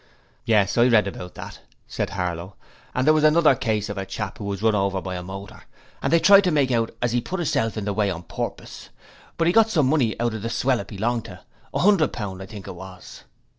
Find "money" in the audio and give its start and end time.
9.85-10.19